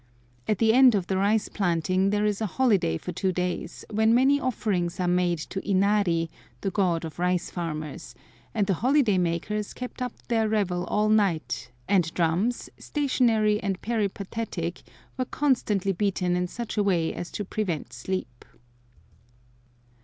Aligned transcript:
At 0.47 0.57
the 0.57 0.73
end 0.73 0.95
of 0.95 1.05
the 1.05 1.17
rice 1.17 1.47
planting 1.47 2.09
there 2.09 2.25
is 2.25 2.41
a 2.41 2.47
holiday 2.47 2.97
for 2.97 3.11
two 3.11 3.31
days, 3.31 3.85
when 3.91 4.15
many 4.15 4.39
offerings 4.39 4.99
are 4.99 5.07
made 5.07 5.37
to 5.37 5.61
Inari, 5.63 6.27
the 6.61 6.71
god 6.71 7.05
of 7.05 7.19
rice 7.19 7.51
farmers; 7.51 8.15
and 8.51 8.65
the 8.65 8.73
holiday 8.81 9.19
makers 9.19 9.75
kept 9.75 10.01
up 10.01 10.13
their 10.27 10.49
revel 10.49 10.85
all 10.85 11.07
night, 11.09 11.69
and 11.87 12.11
drums, 12.15 12.67
stationary 12.79 13.59
and 13.61 13.79
peripatetic, 13.83 14.81
were 15.19 15.25
constantly 15.25 15.91
beaten 15.91 16.35
in 16.35 16.47
such 16.47 16.77
a 16.77 16.83
way 16.83 17.13
as 17.13 17.29
to 17.33 17.45
prevent 17.45 17.93
sleep. 17.93 18.43